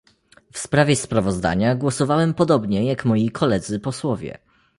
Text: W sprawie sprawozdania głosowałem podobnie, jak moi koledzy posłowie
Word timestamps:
W 0.53 0.59
sprawie 0.59 0.95
sprawozdania 0.95 1.75
głosowałem 1.75 2.33
podobnie, 2.33 2.85
jak 2.85 3.05
moi 3.05 3.29
koledzy 3.29 3.79
posłowie 3.79 4.37